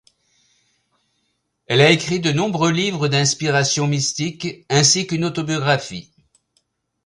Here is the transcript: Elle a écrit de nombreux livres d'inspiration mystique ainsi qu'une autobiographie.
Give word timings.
Elle 1.67 1.79
a 1.79 1.91
écrit 1.91 2.19
de 2.19 2.31
nombreux 2.31 2.71
livres 2.71 3.07
d'inspiration 3.07 3.85
mystique 3.85 4.47
ainsi 4.67 5.05
qu'une 5.05 5.23
autobiographie. 5.25 6.11